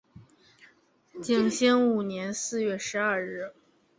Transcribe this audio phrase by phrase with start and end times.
[1.21, 3.53] 景兴五年四月十二日。